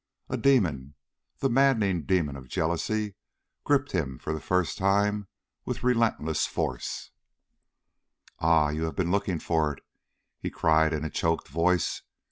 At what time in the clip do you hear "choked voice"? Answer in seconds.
11.11-12.01